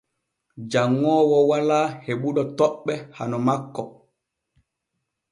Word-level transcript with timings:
Janŋoowo 0.71 1.37
walaa 1.49 1.87
heɓuɗo 2.05 2.41
toɓɓe 2.57 2.93
hano 3.17 3.37
makko. 3.47 3.81